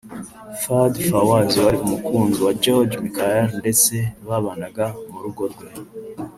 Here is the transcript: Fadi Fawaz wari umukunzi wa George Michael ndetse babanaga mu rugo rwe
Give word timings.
Fadi 0.61 0.99
Fawaz 1.09 1.51
wari 1.63 1.77
umukunzi 1.85 2.37
wa 2.45 2.53
George 2.63 2.95
Michael 3.03 3.45
ndetse 3.61 3.95
babanaga 4.27 4.85
mu 5.11 5.17
rugo 5.23 5.43
rwe 5.53 5.69